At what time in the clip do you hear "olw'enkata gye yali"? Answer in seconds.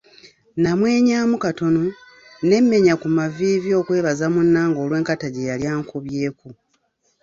4.83-5.65